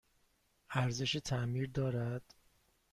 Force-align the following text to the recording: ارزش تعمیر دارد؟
ارزش 0.69 1.11
تعمیر 1.17 1.67
دارد؟ 1.69 2.21